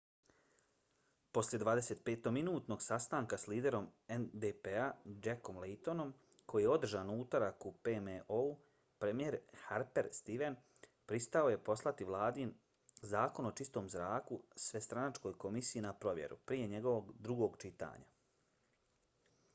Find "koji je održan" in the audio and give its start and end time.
6.53-7.11